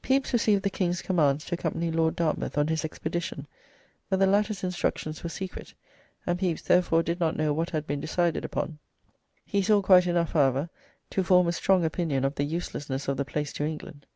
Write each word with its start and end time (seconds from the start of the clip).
Pepys 0.00 0.32
received 0.32 0.62
the 0.62 0.70
King's 0.70 1.02
commands 1.02 1.44
to 1.44 1.54
accompany 1.54 1.90
Lord 1.90 2.16
Dartmouth 2.16 2.56
on 2.56 2.68
his 2.68 2.82
expedition, 2.82 3.46
but 4.08 4.18
the 4.18 4.26
latter's 4.26 4.64
instructions 4.64 5.22
were 5.22 5.28
secret, 5.28 5.74
and 6.26 6.38
Pepys 6.38 6.62
therefore 6.62 7.02
did 7.02 7.20
not 7.20 7.36
know 7.36 7.52
what 7.52 7.68
had 7.68 7.86
been 7.86 8.00
decided 8.00 8.42
upon. 8.42 8.78
He 9.44 9.60
saw 9.60 9.82
quite 9.82 10.06
enough, 10.06 10.32
however, 10.32 10.70
to 11.10 11.22
form 11.22 11.46
a 11.46 11.52
strong 11.52 11.84
opinion 11.84 12.24
of 12.24 12.36
the 12.36 12.44
uselessness 12.44 13.06
of 13.06 13.18
the 13.18 13.26
place 13.26 13.52
to 13.52 13.64
England. 13.66 14.06